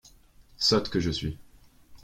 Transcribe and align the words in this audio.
Sotte 0.57 0.89
que 0.89 0.99
je 0.99 1.11
suis! 1.11 1.37